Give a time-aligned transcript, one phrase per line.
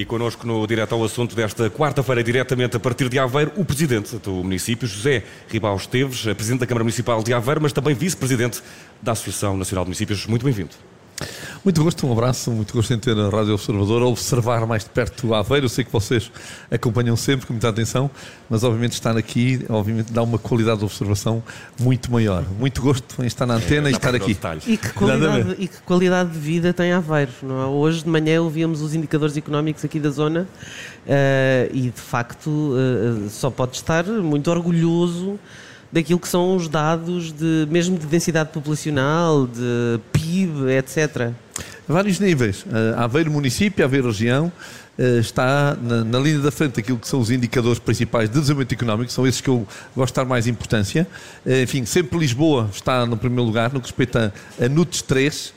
[0.00, 4.16] E connosco no Direto ao Assunto desta quarta-feira, diretamente a partir de Aveiro, o Presidente
[4.16, 8.62] do município, José Ribal Esteves, Presidente da Câmara Municipal de Aveiro, mas também Vice-Presidente
[9.02, 10.24] da Associação Nacional de Municípios.
[10.24, 10.70] Muito bem-vindo.
[11.64, 14.90] Muito gosto, um abraço, muito gosto em ter a Rádio Observador, a observar mais de
[14.90, 15.66] perto o Aveiro.
[15.66, 16.30] Eu sei que vocês
[16.70, 18.10] acompanham sempre com muita atenção,
[18.48, 21.42] mas obviamente estar aqui, obviamente dá uma qualidade de observação
[21.78, 22.44] muito maior.
[22.58, 24.38] Muito gosto em estar na antena é, e estar aqui.
[24.66, 27.66] E que, qualidade, e que qualidade de vida tem Aveiro, não é?
[27.66, 30.42] Hoje de manhã ouvíamos os indicadores económicos aqui da zona
[31.06, 35.38] uh, e de facto uh, só pode estar muito orgulhoso
[35.92, 41.32] daquilo que são os dados de mesmo de densidade populacional, de PIB, etc.
[41.90, 42.62] Vários níveis.
[42.62, 44.52] Uh, Aveiro município, Aveiro região,
[44.96, 48.72] uh, está na, na, linha da frente aquilo que são os indicadores principais de desenvolvimento
[48.72, 51.04] económico, são esses que eu gosto de dar mais importância.
[51.44, 55.54] Uh, enfim, sempre Lisboa está no primeiro lugar, no que respeita a, a NUTS 3,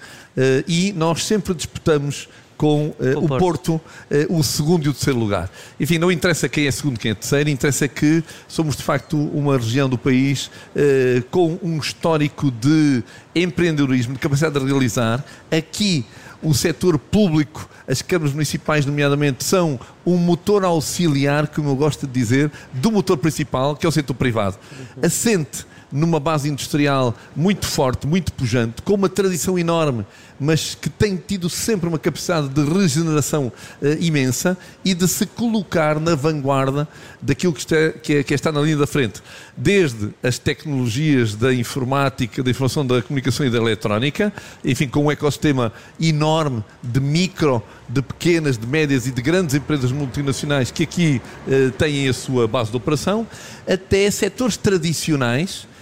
[0.68, 2.28] e nós sempre disputamos
[2.64, 5.52] com uh, o, Porto, Porto uh, o segundo e o terceiro lugar.
[5.78, 9.58] Enfim, não interessa quem é segundo, quem é terceiro, interessa que somos de facto uma
[9.58, 13.04] região do país uh, com um histórico de
[13.36, 15.22] empreendedorismo, de capacidade de realizar.
[15.52, 16.06] Aqui
[16.42, 22.14] o setor público, as câmaras municipais, nomeadamente, são um motor auxiliar, como eu gosto de
[22.14, 24.58] dizer, do motor principal, que é o setor privado.
[25.02, 30.04] Assente numa base industrial muito forte, muito pujante, com uma tradição enorme,
[30.40, 36.00] mas que tem tido sempre uma capacidade de regeneração uh, imensa e de se colocar
[36.00, 36.88] na vanguarda
[37.22, 39.22] daquilo que está, que, é, que está na linha da frente.
[39.56, 44.34] Desde as tecnologias da informática, da informação, da comunicação e da eletrónica,
[44.66, 49.92] enfim, com um ecossistema enorme de micro, de pequenas, de médias e de grandes empresas
[49.94, 53.28] multinacionais que aqui uh, têm a sua base de operação,
[53.68, 55.73] até setores tradicionais eh,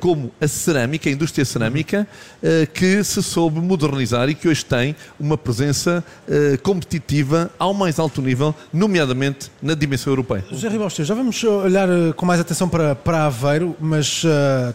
[0.00, 2.06] como a cerâmica, a indústria cerâmica,
[2.42, 7.98] eh, que se soube modernizar e que hoje tem uma presença eh, competitiva ao mais
[7.98, 10.44] alto nível, nomeadamente na dimensão europeia.
[10.50, 14.22] José Ribostes, já vamos olhar com mais atenção para, para Aveiro, mas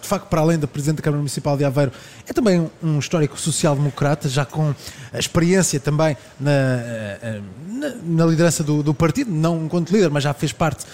[0.01, 1.91] de facto, para além da Presidente da Câmara Municipal de Aveiro,
[2.27, 4.73] é também um histórico social-democrata, já com
[5.11, 6.51] a experiência também na,
[7.67, 10.85] na, na liderança do, do, partido, não enquanto líder, mas já fez parte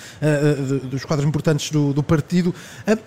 [0.89, 2.53] dos quadros importantes do, do partido.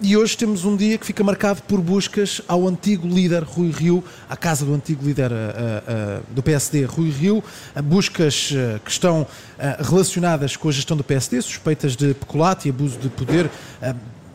[0.01, 4.05] E hoje temos um dia que fica marcado por buscas ao antigo líder Rui Rio,
[4.29, 7.43] à casa do antigo líder uh, do PSD Rui Rio,
[7.85, 8.53] buscas
[8.85, 9.27] que estão
[9.79, 13.51] relacionadas com a gestão do PSD, suspeitas de peculato e abuso de poder,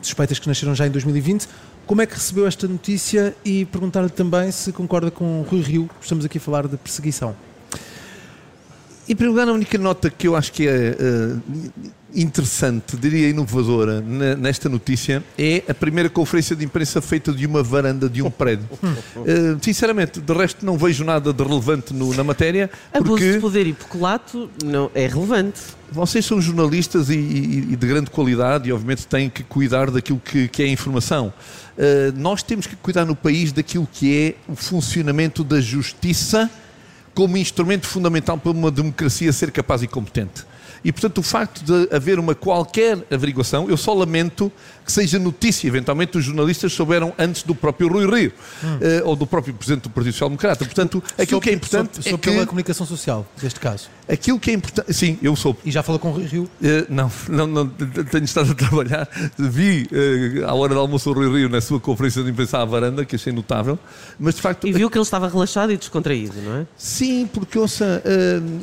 [0.01, 1.47] suspeitas que nasceram já em 2020.
[1.85, 6.25] Como é que recebeu esta notícia e perguntar-lhe também se concorda com Rui Rio, estamos
[6.25, 7.35] aqui a falar de perseguição.
[9.07, 11.41] Em primeiro lugar, a única nota que eu acho que é uh,
[12.14, 18.09] interessante, diria inovadora, nesta notícia é a primeira conferência de imprensa feita de uma varanda
[18.09, 18.68] de um prédio.
[18.72, 22.70] Uh, sinceramente, de resto, não vejo nada de relevante no, na matéria.
[22.92, 23.34] Abuso porque...
[23.34, 25.62] de poder e peculato não é relevante.
[25.92, 30.20] Vocês são jornalistas e, e, e, de grande qualidade e, obviamente, têm que cuidar daquilo
[30.20, 31.34] que, que é informação.
[31.78, 36.50] Uh, nós temos que cuidar no país daquilo que é o funcionamento da justiça
[37.14, 40.46] como instrumento fundamental para uma democracia ser capaz e competente.
[40.84, 44.51] E, portanto, o facto de haver uma qualquer averiguação, eu só lamento
[44.90, 45.67] que seja notícia.
[45.67, 48.67] Eventualmente, os jornalistas souberam antes do próprio Rui Rio hum.
[48.67, 50.66] uh, ou do próprio Presidente do Partido Social Democrata.
[50.66, 51.95] Portanto, aquilo que é importante.
[51.95, 53.90] Sou, sou é pela comunicação social, neste caso.
[54.07, 54.91] Aquilo que é importante.
[54.91, 55.56] Sim, eu sou.
[55.63, 56.44] E já falou com o Rui Rio?
[56.44, 59.07] Uh, não, não, não, tenho estado a trabalhar.
[59.38, 62.66] Vi uh, à hora do almoço o Rui Rio na sua conferência de imprensa à
[62.66, 63.78] varanda, que achei notável.
[64.19, 64.67] Mas de facto.
[64.67, 66.67] E viu que ele estava relaxado e descontraído, não é?
[66.75, 68.01] Sim, porque ouça,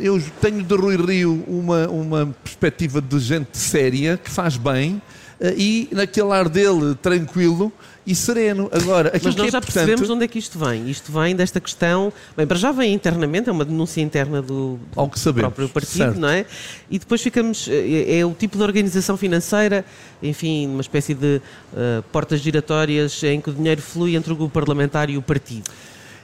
[0.01, 2.06] eu tenho de Rui Rio uma, uma
[2.43, 5.01] perspectiva de gente séria que faz bem
[5.41, 7.73] eh, e naquele ar dele tranquilo
[8.07, 8.71] e sereno.
[8.73, 10.89] Agora, Mas nós é já percebemos de onde é que isto vem.
[10.89, 12.13] Isto vem desta questão.
[12.37, 16.21] Bem, para já vem internamente, é uma denúncia interna do, do próprio partido, certo.
[16.21, 16.47] não é?
[16.89, 17.69] E depois ficamos.
[17.69, 19.85] É, é, o tipo de organização financeira,
[20.23, 21.41] enfim, uma espécie de
[21.73, 25.69] uh, portas giratórias em que o dinheiro flui entre o grupo parlamentar e o partido.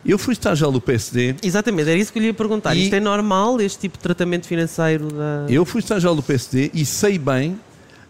[0.05, 1.37] Eu fui estagiário do PSD.
[1.43, 2.75] Exatamente, era isso que eu lhe ia perguntar.
[2.75, 5.47] Isto é normal, este tipo de tratamento financeiro da.
[5.49, 7.59] Eu fui estagiário do PSD e sei bem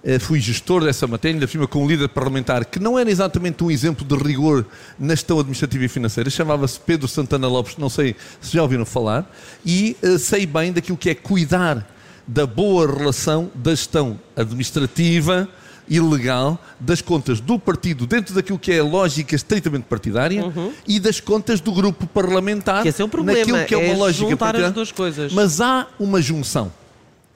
[0.04, 3.62] eh, fui gestor dessa matéria, ainda firma com um líder parlamentar que não era exatamente
[3.62, 4.66] um exemplo de rigor
[4.98, 9.30] na gestão administrativa e financeira, chamava-se Pedro Santana Lopes, não sei se já ouviram falar,
[9.64, 11.86] e uh, sei bem daquilo que é cuidar
[12.26, 15.48] da boa relação da gestão administrativa
[15.92, 20.72] e legal das contas do partido dentro daquilo que é a lógica estritamente partidária uhum.
[20.88, 23.92] e das contas do grupo parlamentar que esse é o problema, naquilo que é uma
[23.92, 24.68] é lógica partidária.
[24.68, 25.32] as duas coisas.
[25.34, 26.72] Mas há uma junção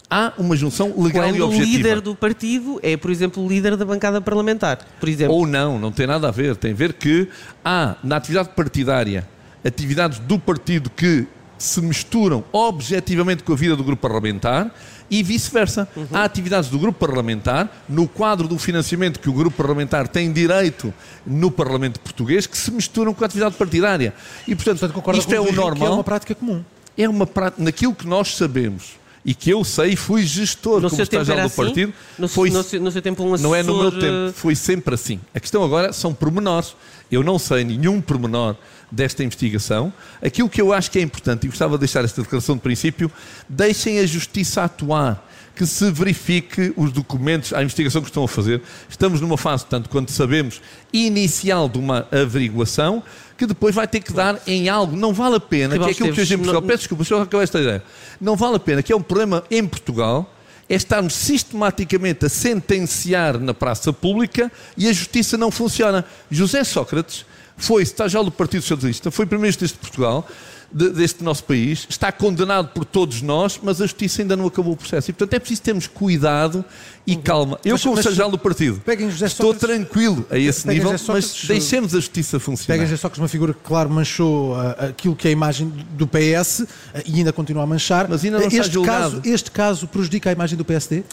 [0.09, 1.69] há uma junção legal Quando e objetiva.
[1.69, 5.35] o líder do partido é, por exemplo, o líder da bancada parlamentar, por exemplo.
[5.35, 6.57] Ou não, não tem nada a ver.
[6.57, 7.29] Tem a ver que
[7.63, 9.29] há, na atividade partidária,
[9.63, 11.27] atividades do partido que
[11.59, 14.71] se misturam objetivamente com a vida do grupo parlamentar
[15.11, 15.89] e vice-versa.
[15.97, 16.07] Uhum.
[16.13, 20.93] Há atividades do grupo parlamentar, no quadro do financiamento que o grupo parlamentar tem direito
[21.27, 24.15] no Parlamento português, que se misturam com a atividade partidária.
[24.47, 25.89] E, portanto, portanto isto é o normal.
[25.89, 26.65] é uma prática comum.
[26.97, 31.03] É uma prática, naquilo que nós sabemos e que eu sei, fui gestor no como
[31.03, 31.57] estagiário do assim?
[31.57, 31.93] partido.
[32.17, 33.51] No, foi, no, no, seu tempo um assessor...
[33.51, 35.21] Não é no meu tempo, foi sempre assim.
[35.35, 36.77] A questão agora são pormenores.
[37.11, 38.55] Eu não sei nenhum pormenor
[38.91, 39.93] desta investigação.
[40.23, 43.11] Aquilo que eu acho que é importante, e gostava de deixar esta declaração de princípio,
[43.49, 45.25] deixem a justiça atuar
[45.57, 48.61] que se verifique os documentos, a investigação que estão a fazer.
[48.91, 50.61] Estamos numa fase, tanto quanto sabemos,
[50.93, 53.03] inicial de uma averiguação,
[53.39, 54.95] que depois vai ter que dar em algo.
[54.95, 57.23] Não vale a pena, que, que é aquilo que hoje em Portugal, peço desculpa, só
[57.23, 57.83] acabei esta ideia.
[58.21, 60.31] Não vale a pena, que é um problema em Portugal,
[60.69, 66.05] é estarmos sistematicamente a sentenciar na praça pública e a justiça não funciona.
[66.31, 67.25] José Sócrates
[67.57, 70.27] foi estagiário do Partido Socialista, foi primeiro-ministro de Portugal,
[70.73, 74.73] de, deste nosso país, está condenado por todos nós, mas a justiça ainda não acabou
[74.75, 75.11] o processo.
[75.11, 76.65] E, portanto, é preciso termos cuidado
[77.07, 77.23] e uhum.
[77.23, 77.61] calma.
[77.65, 78.83] Eu, como estagiário do partido,
[79.25, 82.81] estou tranquilo a esse nível, mas deixemos a justiça funcionar.
[82.81, 86.07] Pegas só que uma figura que, claro, manchou uh, aquilo que é a imagem do
[86.07, 86.67] PS uh,
[87.07, 88.09] e ainda continua a manchar.
[88.09, 89.17] Mas ainda não este está julgado.
[89.17, 91.05] Caso, este caso prejudica a imagem do PSD?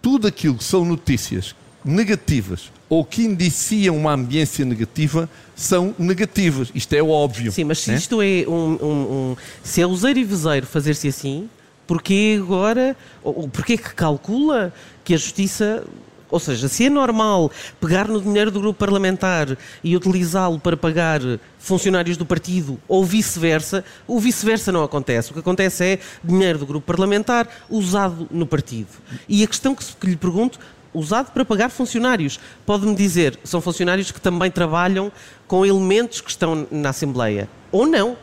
[0.00, 6.72] Tudo aquilo que são notícias negativas ou que indiciam uma ambiência negativa são negativas.
[6.74, 7.52] Isto é óbvio.
[7.52, 7.96] Sim, mas se né?
[7.96, 11.48] isto é um, um, um, Se é useiro e veseiro fazer-se assim,
[11.86, 12.96] porquê agora.
[13.22, 14.72] Ou, porquê que calcula
[15.04, 15.84] que a justiça.
[16.28, 17.50] Ou seja, se é normal
[17.80, 21.20] pegar no dinheiro do grupo parlamentar e utilizá-lo para pagar
[21.58, 25.30] funcionários do partido ou vice-versa, o vice-versa não acontece.
[25.30, 28.90] O que acontece é dinheiro do grupo parlamentar usado no partido.
[29.28, 30.60] E a questão que, que lhe pergunto,
[30.92, 32.38] usado para pagar funcionários.
[32.66, 35.10] Pode-me dizer, são funcionários que também trabalham
[35.46, 37.48] com elementos que estão na Assembleia.
[37.72, 38.16] Ou não.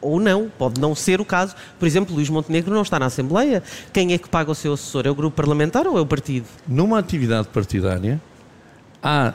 [0.00, 1.54] Ou não, pode não ser o caso.
[1.78, 3.62] Por exemplo, Luís Montenegro não está na Assembleia.
[3.92, 5.06] Quem é que paga o seu assessor?
[5.06, 6.46] É o grupo parlamentar ou é o partido?
[6.68, 8.20] Numa atividade partidária,
[9.02, 9.32] há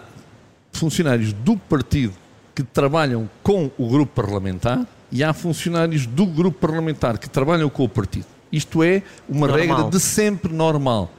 [0.72, 2.14] funcionários do partido
[2.54, 7.84] que trabalham com o grupo parlamentar e há funcionários do grupo parlamentar que trabalham com
[7.84, 8.28] o partido.
[8.52, 9.78] Isto é uma normal.
[9.78, 11.12] regra de sempre normal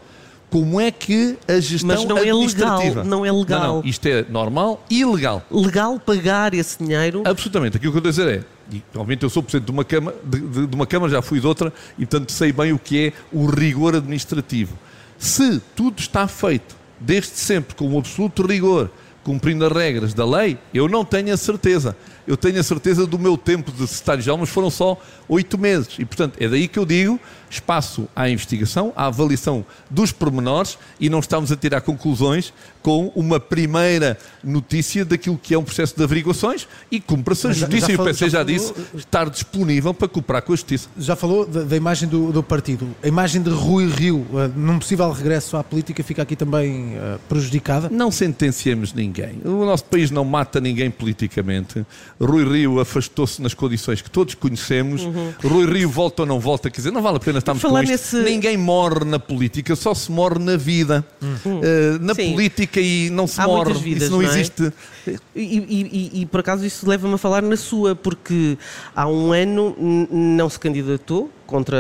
[0.51, 2.83] como é que a gestão Mas não administrativa...
[2.83, 3.61] é legal, não é legal.
[3.61, 5.43] Não, não, isto é normal e ilegal.
[5.51, 7.23] Legal pagar esse dinheiro?
[7.25, 7.77] Absolutamente.
[7.77, 10.17] Aquilo que eu estou a dizer é, e, obviamente eu sou presidente de uma, Câmara,
[10.25, 13.07] de, de, de uma Câmara, já fui de outra, e portanto sei bem o que
[13.09, 14.79] é o rigor administrativo.
[15.19, 18.91] Se tudo está feito, desde sempre, com um absoluto rigor,
[19.25, 21.97] cumprindo as regras da lei, eu não tenho a certeza.
[22.27, 25.99] Eu tenho a certeza do meu tempo de secretário-geral, mas foram só oito meses.
[25.99, 27.21] E, portanto, é daí que eu digo
[27.51, 32.53] espaço à investigação, à avaliação dos pormenores e não estamos a tirar conclusões
[32.83, 37.91] com uma primeira notícia daquilo que é um processo de averiguações e cumpra-se a justiça.
[37.91, 40.89] E o PC já, já disse estar disponível para cooperar com a justiça.
[40.97, 42.89] Já falou da, da imagem do, do, partido.
[43.03, 47.19] A imagem de Rui Rio, uh, num possível regresso à política, fica aqui também uh,
[47.29, 47.89] prejudicada?
[47.89, 49.41] Não sentenciemos ninguém.
[49.45, 51.85] O nosso país não mata ninguém politicamente.
[52.21, 55.03] Rui Rio afastou-se nas condições que todos conhecemos.
[55.03, 55.16] Uhum.
[55.43, 57.91] Rui Rio volta ou não volta, quer dizer, não vale a pena estarmos com isto.
[57.91, 58.17] Nesse...
[58.17, 61.05] Ninguém morre na política, só se morre na vida.
[61.21, 61.59] Uhum.
[61.59, 61.63] Uh,
[62.01, 62.33] na Sim.
[62.33, 63.75] política e não se Há morre.
[63.75, 64.33] Vidas, isso não, não é?
[64.33, 64.73] existe.
[65.07, 68.59] E, e, e, e, por acaso isso leva-me a falar na sua, porque
[68.95, 69.77] há um ano
[70.11, 71.79] não se candidatou contra,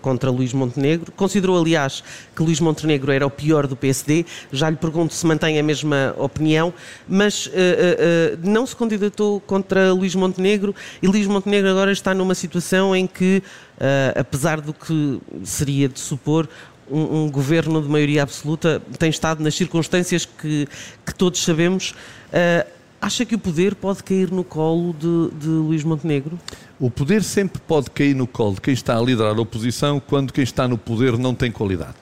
[0.00, 1.12] contra Luís Montenegro.
[1.12, 2.02] Considerou, aliás,
[2.34, 4.24] que Luís Montenegro era o pior do PSD.
[4.52, 6.72] Já lhe pergunto se mantém a mesma opinião,
[7.08, 7.52] mas uh, uh,
[8.42, 13.42] não se candidatou contra Luís Montenegro e Luís Montenegro agora está numa situação em que,
[14.14, 16.48] apesar do que seria de supor,
[16.90, 20.68] um, um, governo de maioria absoluta tem estado nas circunstâncias que,
[21.04, 21.94] que todos sabemos.
[23.02, 26.38] Acha que o poder pode cair no colo de, de Luís Montenegro?
[26.78, 30.32] O poder sempre pode cair no colo de quem está a liderar a oposição quando
[30.32, 31.96] quem está no poder não tem qualidade.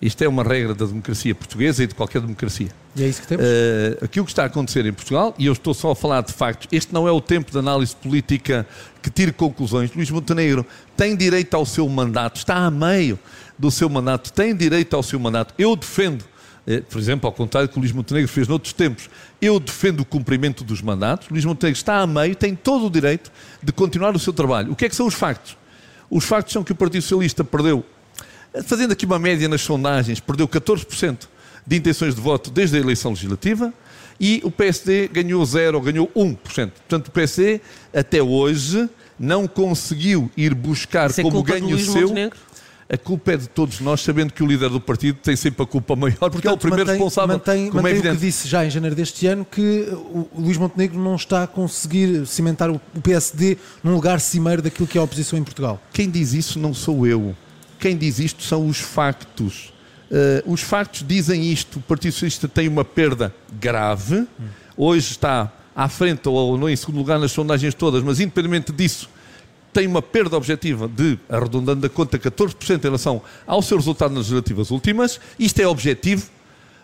[0.00, 2.68] Isto é uma regra da democracia portuguesa e de qualquer democracia.
[2.94, 3.44] E é isso que temos?
[3.44, 6.32] Uh, aquilo que está a acontecer em Portugal, e eu estou só a falar de
[6.32, 8.64] factos, este não é o tempo de análise política
[9.02, 9.92] que tire conclusões.
[9.92, 10.64] Luís Montenegro
[10.96, 13.18] tem direito ao seu mandato, está a meio
[13.58, 15.52] do seu mandato, tem direito ao seu mandato.
[15.58, 16.24] Eu defendo,
[16.88, 19.08] por exemplo, ao contrário do que o Luís Montenegro fez noutros tempos,
[19.40, 21.28] eu defendo o cumprimento dos mandatos.
[21.30, 23.32] Luís Montenegro está a meio, tem todo o direito
[23.62, 24.72] de continuar o seu trabalho.
[24.72, 25.56] O que é que são os factos?
[26.10, 27.84] Os factos são que o Partido Socialista perdeu,
[28.64, 31.28] fazendo aqui uma média nas sondagens, perdeu 14%
[31.66, 33.72] de intenções de voto desde a eleição legislativa
[34.20, 36.36] e o PSD ganhou 0 ou ganhou 1%.
[36.36, 37.60] Portanto, o PSD
[37.94, 42.02] até hoje não conseguiu ir buscar Isso é como ganho seu.
[42.02, 42.38] Montenegro?
[42.90, 45.66] A culpa é de todos nós, sabendo que o líder do partido tem sempre a
[45.66, 47.36] culpa maior, porque é o primeiro mantém, responsável.
[47.36, 48.16] Mantém, como é mantém o evidente.
[48.16, 51.46] que disse já em janeiro deste ano, que o o Luís Montenegro não está a
[51.46, 55.80] conseguir cimentar o o PSD num lugar cimeiro daquilo que é a oposição em Portugal.
[55.92, 57.34] Quem diz isso não sou eu.
[57.78, 59.72] Quem diz isto são os factos.
[60.10, 61.78] Eh, os factos dizem isto.
[61.78, 64.26] O Partido Socialista tem uma perda grave.
[64.76, 69.08] Hoje está à frente ou não em segundo lugar nas sondagens todas, mas independentemente disso,
[69.72, 74.20] tem uma perda objetiva de, arredondando a conta, 14% em relação ao seu resultado nas
[74.24, 75.20] legislativas últimas.
[75.38, 76.26] Isto é objetivo.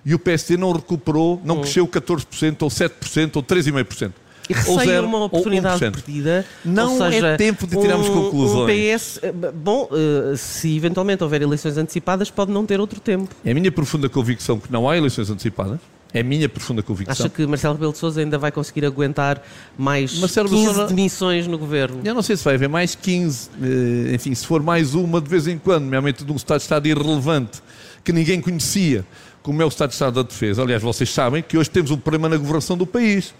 [0.06, 4.12] E o PSD não recuperou, não cresceu 14%, ou 7%, ou 3,5%.
[4.50, 5.92] E ou zero, uma ou oportunidade 1%.
[5.92, 6.44] perdida.
[6.62, 8.64] Não ou é seja, tempo de tirarmos um- conclusões.
[8.64, 13.34] Um PS, eh, bom, eh, se eventualmente houver eleições antecipadas, pode não ter outro tempo.
[13.42, 15.80] É a minha profunda convicção que não há eleições antecipadas.
[16.14, 17.26] É a minha profunda convicção.
[17.26, 19.42] Acha que Marcelo Rebelo de Sousa ainda vai conseguir aguentar
[19.76, 22.00] mais Marcelo 15 Rebelo de Sousa- demissões no governo?
[22.04, 25.28] Eu não sei se vai haver mais 15, eh, enfim, se for mais uma de
[25.28, 27.60] vez em quando, nomeadamente de um Estado de Estado irrelevante
[28.04, 29.04] que ninguém conhecia,
[29.42, 30.62] como é o Estado de Estado da Defesa.
[30.62, 33.34] Aliás, vocês sabem que hoje temos um problema na governação do país.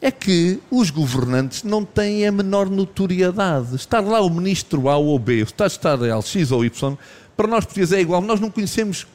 [0.00, 3.76] É que os governantes não têm a menor notoriedade.
[3.76, 6.96] Estar lá o ministro A ou B, o Estado de Estado é X ou Y,
[7.36, 8.20] para nós portugueses é igual.
[8.20, 9.06] Nós não conhecemos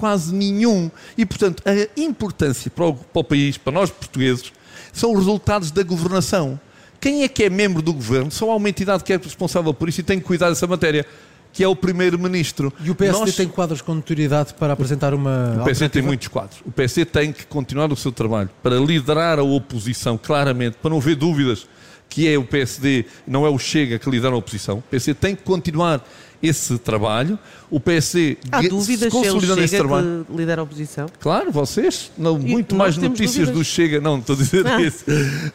[0.00, 0.90] quase nenhum.
[1.16, 4.50] E, portanto, a importância para o, para o país, para nós portugueses,
[4.94, 6.58] são os resultados da governação.
[6.98, 8.30] Quem é que é membro do governo?
[8.30, 11.04] Só há uma entidade que é responsável por isso e tem que cuidar dessa matéria,
[11.52, 12.72] que é o primeiro-ministro.
[12.82, 15.58] E o PSD Nós- tem quadros com notoriedade para apresentar uma.
[15.60, 16.60] o PSD tem muitos quadros.
[16.64, 20.96] O PSD tem que continuar o seu trabalho para liderar a oposição, claramente, para não
[20.98, 21.66] haver dúvidas
[22.08, 24.78] que é o PSD, não é o Chega que lidera a oposição.
[24.78, 26.04] O PSD tem que continuar
[26.42, 27.38] esse trabalho.
[27.70, 30.26] O PSD Há dúvidas consolidando esse trabalho.
[30.28, 31.06] que lidera a oposição?
[31.20, 33.54] Claro, vocês, não, E muito mais notícias dúvidas?
[33.54, 34.80] do Chega, não, estou a dizer Ah.
[34.80, 35.04] isso.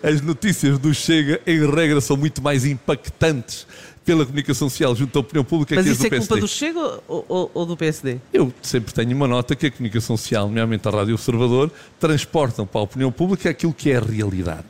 [0.04, 3.66] As notícias do Chega, em regra, são muito mais impactantes
[4.06, 6.80] pela comunicação social junto à opinião pública Mas que isso do é culpa do Chega
[7.08, 8.18] ou, ou- ou do PSD?
[8.32, 12.82] Eu sempre tenho uma nota que a comunicação social, nomeadamente a Rádio Observador, transportam para
[12.82, 14.68] a opinião pública aquilo que é a realidade.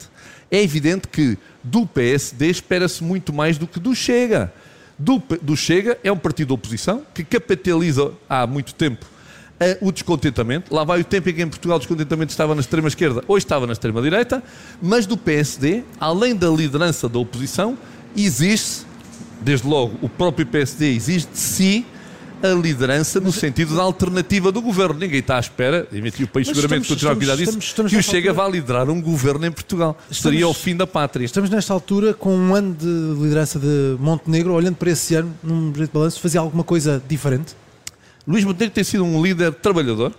[0.50, 4.54] É evidente que do PSD espera-se muito mais do que do Chega.
[4.98, 9.06] Do, do Chega é um partido de oposição que capitaliza há muito tempo
[9.60, 10.74] eh, o descontentamento.
[10.74, 13.68] Lá vai o tempo em que em Portugal o descontentamento estava na extrema-esquerda, hoje estava
[13.68, 14.44] na extrema-direita,
[14.82, 17.78] mas do PSD, além da liderança da oposição,
[18.16, 18.86] existe,
[19.42, 21.86] desde logo, o próprio PSD exige de si
[22.52, 25.00] a liderança no sentido da alternativa do governo.
[25.00, 27.98] Ninguém está à espera, e o país seguramente continuará a cuidar disso, estamos- estamos que
[27.98, 28.46] o Chega altura.
[28.46, 29.98] vá liderar um governo em Portugal.
[30.10, 31.26] Estamos- Seria o fim da pátria.
[31.26, 32.86] Estamos nesta altura com um ano de
[33.22, 37.54] liderança de Montenegro, olhando para esse ano, num de balanço, fazia alguma coisa diferente?
[38.28, 40.12] Luís Montenegro tem sido um líder trabalhador,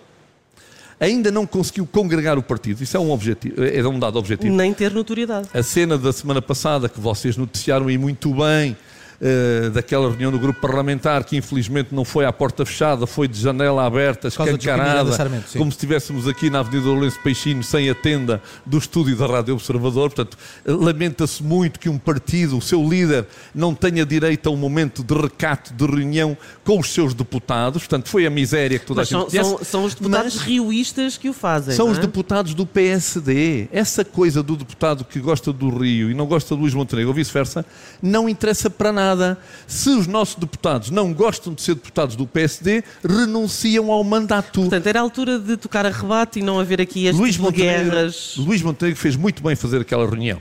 [0.99, 4.55] ainda não conseguiu congregar o partido, isso é um, objetivo, é um dado objetivo.
[4.55, 5.49] Nem ter notoriedade.
[5.53, 8.77] A cena da semana passada que vocês noticiaram e muito bem,
[9.21, 13.41] eh, daquela reunião do grupo parlamentar que infelizmente não foi à porta fechada, foi de
[13.41, 18.43] janela aberta, escancarada, Sarmento, como se estivéssemos aqui na Avenida Lourenço Peixinho sem a tenda
[18.65, 20.11] do estúdio da Rádio Observador.
[20.11, 24.57] Portanto, eh, lamenta-se muito que um partido, o seu líder, não tenha direito a um
[24.57, 27.83] momento de recato, de reunião com os seus deputados.
[27.83, 30.45] Portanto, foi a miséria que toda Mas a gente são, são, são os deputados Mas-
[30.45, 31.75] rioístas que o fazem.
[31.75, 32.03] são não os é?
[32.03, 33.69] deputados do PSD.
[33.73, 37.15] Essa coisa do deputado que gosta do Rio e não gosta do Luís Montenegro ou
[37.15, 37.65] vice-versa,
[38.03, 39.06] não interessa para nada.
[39.67, 44.61] Se os nossos deputados não gostam de ser deputados do PSD, renunciam ao mandato.
[44.61, 47.45] Portanto, era a altura de tocar a rebate e não haver aqui este Luís tipo
[47.45, 48.35] Montenegro, guerras.
[48.37, 50.41] Luís Montenegro fez muito bem fazer aquela reunião.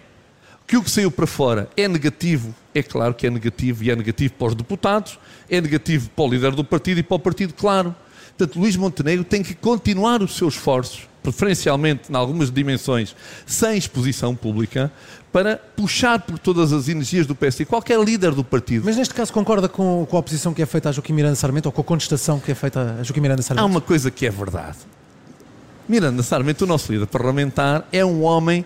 [0.67, 3.95] Que o que saiu para fora é negativo, é claro que é negativo, e é
[3.95, 7.53] negativo para os deputados, é negativo para o líder do partido e para o partido,
[7.53, 7.95] claro.
[8.35, 13.15] Portanto, Luís Montenegro tem que continuar os seus esforços, preferencialmente em algumas dimensões,
[13.45, 14.91] sem exposição pública,
[15.31, 17.65] para puxar por todas as energias do PSD.
[17.65, 18.83] Qualquer líder do partido.
[18.85, 21.67] Mas neste caso concorda com, com a oposição que é feita a Joaquim Miranda Sarmento
[21.67, 23.67] ou com a contestação que é feita a Joaquim Miranda Há Sarmento?
[23.67, 24.77] uma coisa que é verdade.
[25.89, 28.63] Miranda Sarmento, o nosso líder parlamentar, é um homem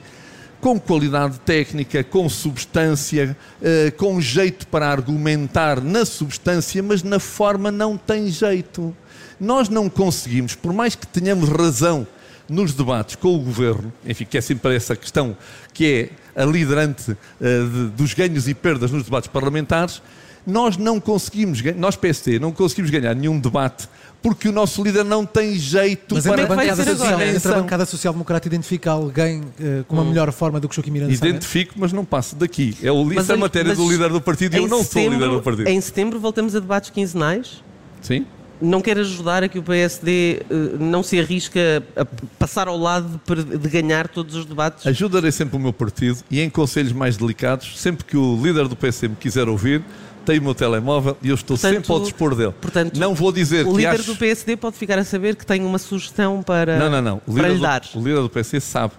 [0.62, 7.72] com qualidade técnica, com substância, eh, com jeito para argumentar na substância, mas na forma
[7.72, 8.96] não tem jeito.
[9.40, 12.06] Nós não conseguimos, por mais que tenhamos razão
[12.50, 15.36] nos debates com o governo, enfim, que é sempre essa questão
[15.74, 20.02] que é a liderante eh, de- dos ganhos e perdas nos debates parlamentares,
[20.48, 23.88] nós não conseguimos, nós PST, não conseguimos ganhar nenhum debate
[24.22, 27.56] porque o nosso líder não tem jeito Mas para a, vai bancada social, entre a
[27.56, 31.14] bancada social-democrata identifica alguém eh, com uma melhor forma do que Joaquim Miranda?
[31.14, 32.76] Identifico, mas não passo daqui.
[32.84, 35.02] É o, Mas é olha, matéria mas do líder do partido e eu não sou
[35.02, 35.68] o líder setembro- do partido.
[35.70, 37.64] Em setembro voltamos a debates quinzenais.
[38.02, 38.26] Sim?
[38.62, 42.04] Não quer ajudar a que o PSD eh, não se arrisca a
[42.38, 43.20] passar ao lado
[43.58, 44.86] de, ganhar todos os debates?
[44.86, 48.76] Ajudarei sempre o meu partido e em conselhos mais delicados, sempre que o líder do
[48.76, 49.82] PC me quiser ouvir,
[50.26, 52.54] tem o meu telemóvel e eu estou Portanto- sempre ao dispor dele.
[52.60, 54.04] portanto, não vou dizer O que líder acho...
[54.04, 57.22] do PSD pode ficar a saber que tem uma sugestão para, Não, não, não.
[57.26, 57.80] O para líder, lhe dar.
[57.82, 58.94] do, o líder do PC sabe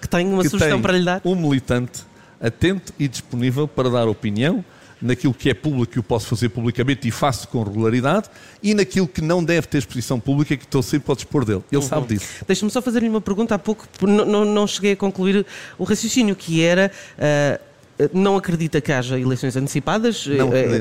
[0.00, 1.20] Que tem uma que sugestão tem para lhe dar.
[1.24, 2.02] um militante
[2.40, 4.64] atento e disponível para dar opinião
[5.04, 8.28] naquilo que é público que eu posso fazer publicamente e faço com regularidade
[8.62, 11.62] e naquilo que não deve ter exposição pública que estou sempre ao dispor dele.
[11.70, 12.26] Ele sabe disso.
[12.46, 13.54] Deixa-me só fazer-lhe uma pergunta.
[13.54, 15.44] Há pouco não, não- não cheguei a concluir
[15.78, 16.90] o raciocínio, que era.
[17.18, 17.60] ah,
[18.12, 20.26] não acredita que haja eleições antecipadas?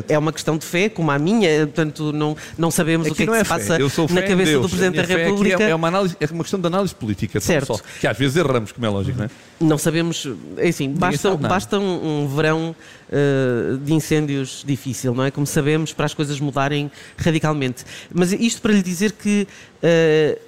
[0.08, 3.18] É- é uma questão de fé, como a minha, portanto não, não sabemos o Aqui
[3.18, 3.78] que é que não se é fé.
[3.78, 4.62] passa na cabeça Deus.
[4.64, 5.64] do Presidente da aqui República.
[5.64, 7.78] É, é uma análise, é uma questão de análise política, Certo.
[7.78, 7.84] só.
[8.00, 9.30] Que às vezes erramos, como é lógico, não é?
[9.62, 10.28] Não sabemos,
[10.58, 12.76] é assim, basta, basta um, um verão
[13.10, 15.32] uh, de incêndios difícil, não é?
[15.32, 17.84] Como sabemos, para as coisas mudarem radicalmente.
[18.14, 19.48] Mas isto para lhe dizer que
[19.84, 20.40] uh,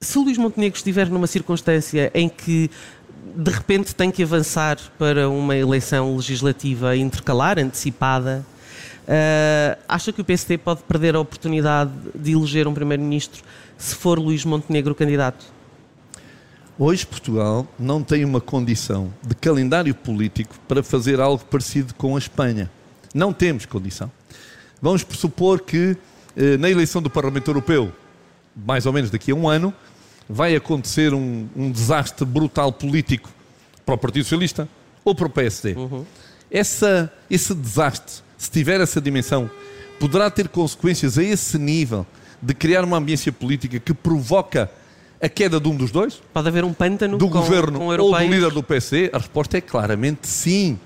[0.00, 2.70] se o Luís Montenegro estiver numa circunstância em que
[3.34, 8.44] de repente tem que avançar para uma eleição legislativa intercalar, antecipada,
[9.02, 13.42] uh, acha que o PSD pode perder a oportunidade de eleger um primeiro-ministro
[13.76, 15.44] se for Luís Montenegro candidato?
[16.78, 22.18] Hoje Portugal não tem uma condição de calendário político para fazer algo parecido com a
[22.18, 22.70] Espanha.
[23.14, 24.10] Não temos condição.
[24.80, 25.96] Vamos pressupor que
[26.36, 27.90] eh, na eleição do Parlamento Europeu,
[28.56, 29.72] mais ou menos daqui a um ano,
[30.28, 33.30] vai acontecer um, um desastre brutal político
[33.84, 34.68] para o Partido Socialista
[35.04, 35.76] ou para o PSD.
[36.50, 39.50] Essa, esse desastre, se tiver essa dimensão,
[40.00, 42.06] poderá ter consequências a esse nível
[42.40, 44.70] de criar uma ambiência política que provoca
[45.20, 46.20] a queda de um dos dois?
[46.32, 49.10] Pode haver um pântano do com, governo com ou do líder do PC?
[49.12, 50.78] A resposta é claramente sim.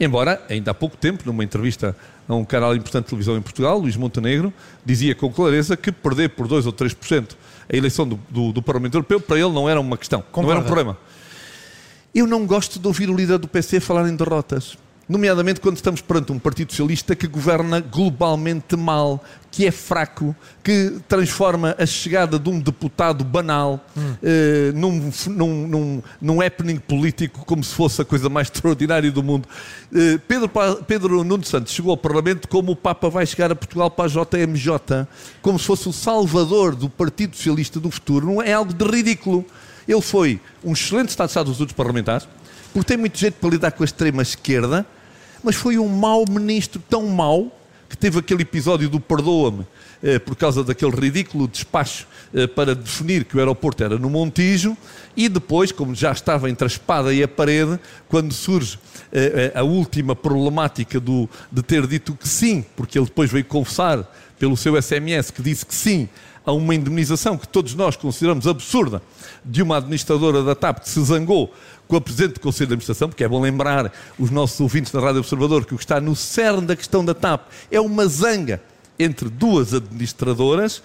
[0.00, 1.96] Embora, ainda há pouco tempo, numa entrevista
[2.28, 4.52] a um canal importante de televisão em Portugal, Luís Montenegro,
[4.84, 7.34] dizia com clareza que perder por 2 ou 3%
[7.70, 10.60] a eleição do, do, do Parlamento Europeu, para ele não era uma questão, não era
[10.60, 10.96] um problema.
[12.14, 14.76] Eu não gosto de ouvir o líder do PC falar em derrotas.
[15.08, 21.00] Nomeadamente quando estamos perante um Partido Socialista que governa globalmente mal, que é fraco, que
[21.08, 23.82] transforma a chegada de um deputado banal
[24.22, 29.22] eh, num, num, num, num happening político como se fosse a coisa mais extraordinária do
[29.22, 29.48] mundo.
[29.94, 30.50] Eh, Pedro,
[30.86, 34.08] Pedro Nuno Santos chegou ao Parlamento como o Papa vai chegar a Portugal para a
[34.08, 35.06] JMJ,
[35.40, 38.26] como se fosse o salvador do Partido Socialista do futuro.
[38.26, 39.42] Não é algo de ridículo.
[39.88, 42.28] Ele foi um excelente Estado-Estado dos outros parlamentares,
[42.74, 44.86] porque tem muito jeito para lidar com a extrema-esquerda,
[45.42, 47.52] mas foi um mau ministro, tão mau,
[47.88, 49.66] que teve aquele episódio do perdoa-me,
[50.02, 54.76] eh, por causa daquele ridículo despacho eh, para definir que o aeroporto era no Montijo,
[55.16, 58.78] e depois, como já estava entre a espada e a parede, quando surge
[59.10, 64.06] eh, a última problemática do, de ter dito que sim, porque ele depois veio confessar
[64.38, 66.08] pelo seu SMS que disse que sim
[66.48, 69.02] a uma indemnização que todos nós consideramos absurda
[69.44, 71.52] de uma administradora da TAP que se zangou
[71.88, 75.00] com a Presidente do Conselho de Administração, porque é bom lembrar os nossos ouvintes da
[75.00, 78.60] Rádio Observador que o que está no cerne da questão da TAP é uma zanga
[78.98, 80.82] entre duas administradoras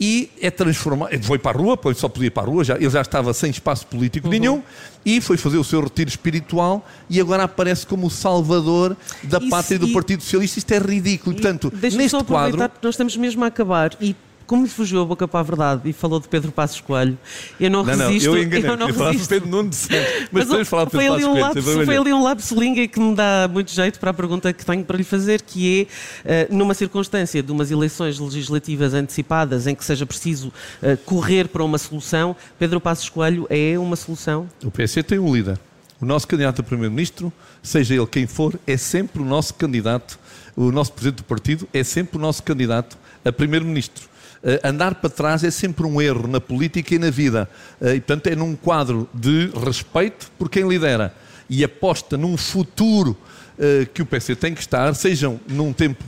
[0.00, 1.10] e é transformado.
[1.22, 3.32] Foi para a rua, pois só podia ir para a rua, já, ele já estava
[3.32, 4.62] sem espaço político nenhum
[5.06, 9.48] e foi fazer o seu retiro espiritual e agora aparece como o salvador da Isso-
[9.48, 10.58] pátria do e- Partido Socialista.
[10.58, 11.36] Isto é ridículo.
[11.36, 12.58] E, portanto, neste só quadro.
[12.82, 14.16] nós estamos mesmo a acabar e
[14.52, 17.16] como lhe fugiu a boca para a verdade e falou de Pedro Passos Coelho,
[17.58, 18.26] eu não, Não, não, resisto.
[18.26, 18.68] eu enganei.
[18.68, 19.30] eu não Eu resisto.
[19.30, 19.96] Pedro Nuno de Santos.
[20.20, 22.86] Mas, Mas podemos falar de Pedro Passos um Coelho, lapso, foi ali um lapso língua
[22.86, 25.88] que me dá muito jeito para a pergunta que tenho para lhe fazer, que
[26.26, 31.48] é, eh, numa circunstância de umas eleições legislativas antecipadas em que seja preciso eh, correr
[31.48, 34.46] para uma solução, Pedro Passos Coelho é uma solução?
[34.62, 35.58] O PS tem um líder.
[35.98, 40.18] O nosso candidato a primeiro-ministro, seja ele quem for, é sempre o nosso candidato.
[40.54, 44.11] O nosso presidente do partido é sempre o nosso candidato a primeiro-ministro.
[44.44, 47.48] Eh, andar para trás é sempre um erro na política e na vida.
[47.80, 51.14] Eh, e, portanto, é num quadro de respeito por quem lidera
[51.48, 53.16] e aposta num futuro
[53.56, 56.02] eh, que o PC tem que estar, sejam num tempo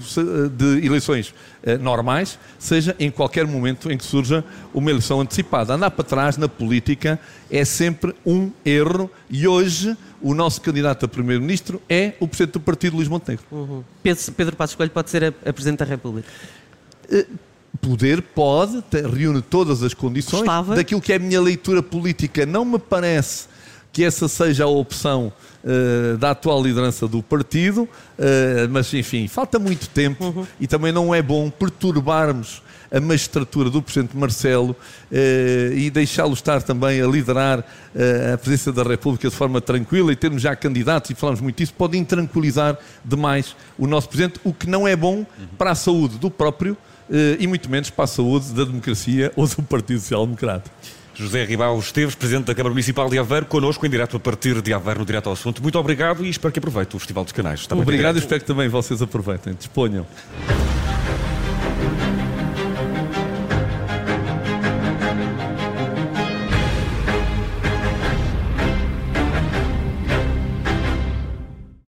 [0.57, 1.33] de eleições
[1.81, 5.75] normais, seja em qualquer momento em que surja uma eleição antecipada.
[5.75, 7.21] Andar para trás na política
[7.51, 12.61] é sempre um erro e hoje o nosso candidato a primeiro-ministro é o presidente do
[12.61, 13.45] partido, Luís Montenegro.
[14.03, 16.29] Pedro, Pedro Passos Coelho pode ser a, a Presidente da República.
[17.81, 18.83] Poder pode,
[19.13, 20.41] reúne todas as condições.
[20.41, 20.77] Gostava.
[20.77, 23.47] Daquilo que é a minha leitura política, não me parece
[23.93, 25.33] que essa seja a opção
[25.65, 31.15] eh, da atual liderança do partido, eh, mas enfim, falta muito tempo e também não
[31.15, 32.61] é bom perturbarmos
[32.95, 34.77] a magistratura do Presidente Marcelo
[35.11, 40.13] eh, e deixá-lo estar também a liderar eh, a presidência da República de forma tranquila
[40.13, 44.53] e termos já candidatos, e falamos muito disso, pode intranquilizar demais o nosso Presidente, o
[44.53, 46.77] que não é bom para a saúde do próprio
[47.39, 50.71] e muito menos para a saúde da democracia ou do Partido Social Democrata.
[51.15, 54.73] José Ribal Esteves, Presidente da Câmara Municipal de Aveiro, connosco em direto a partir de
[54.73, 55.63] Aveiro, no Direto ao Assunto.
[55.63, 57.67] Muito obrigado e espero que apeitentem o Festival dos Canais.
[57.71, 59.55] Obrigado e espero que também vocês aproveitem.
[59.55, 60.05] Disponham.